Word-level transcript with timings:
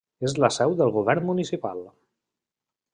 És 0.27 0.33
la 0.43 0.49
seu 0.55 0.73
del 0.79 0.95
govern 0.97 1.29
municipal. 1.29 1.85